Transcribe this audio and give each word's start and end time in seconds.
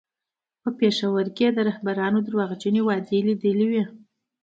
په 0.61 0.69
پېښور 0.79 1.25
کې 1.35 1.43
یې 1.49 1.53
د 1.55 1.59
رهبرانو 1.69 2.17
درواغجنې 2.27 2.81
وعدې 2.83 3.19
لیدلې 3.27 3.65
وې. 3.71 3.83